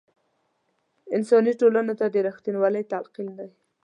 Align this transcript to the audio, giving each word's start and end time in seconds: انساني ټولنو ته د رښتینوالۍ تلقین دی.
انساني 1.15 1.53
ټولنو 1.61 1.93
ته 1.99 2.05
د 2.09 2.15
رښتینوالۍ 2.27 2.83
تلقین 2.91 3.27
دی. 3.37 3.49